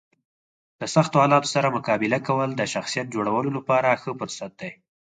د 0.79 0.81
سختو 0.93 1.15
حالاتو 1.23 1.49
سره 1.55 1.73
مقابله 1.77 2.17
کول 2.27 2.49
د 2.55 2.61
شخصیت 2.73 3.07
جوړولو 3.15 3.49
لپاره 3.57 3.99
ښه 4.01 4.11
فرصت 4.19 4.51
دی. 4.61 4.71